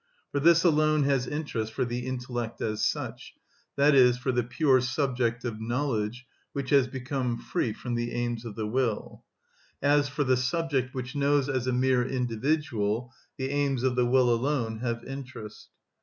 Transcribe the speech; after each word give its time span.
For 0.31 0.39
this 0.39 0.63
alone 0.63 1.03
has 1.03 1.27
interest 1.27 1.73
for 1.73 1.85
the 1.85 2.07
intellect 2.07 2.59
as 2.59 2.83
such, 2.83 3.35
i.e., 3.77 4.11
for 4.13 4.31
the 4.31 4.41
pure 4.41 4.81
subject 4.81 5.45
of 5.45 5.61
knowledge 5.61 6.25
which 6.53 6.71
has 6.71 6.87
become 6.87 7.37
free 7.37 7.71
from 7.71 7.93
the 7.93 8.11
aims 8.11 8.43
of 8.43 8.55
the 8.55 8.65
will; 8.65 9.23
as 9.79 10.09
for 10.09 10.23
the 10.23 10.37
subject 10.37 10.95
which 10.95 11.15
knows 11.15 11.47
as 11.49 11.67
a 11.67 11.71
mere 11.71 12.03
individual 12.03 13.13
the 13.37 13.51
aims 13.51 13.83
of 13.83 13.95
the 13.95 14.07
will 14.07 14.33
alone 14.33 14.79
have 14.79 15.03
interest. 15.03 15.67